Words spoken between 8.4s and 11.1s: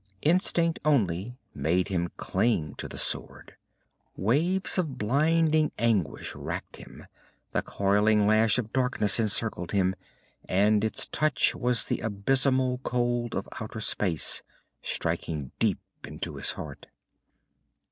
of darkness encircled him, and its